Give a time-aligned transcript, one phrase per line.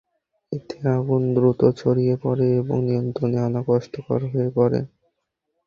[0.51, 4.79] এতে আগুন দ্রুত ছড়িয়ে পড়ে এবং নিয়ন্ত্রণে আনা কষ্টকর হয়ে পড়ে।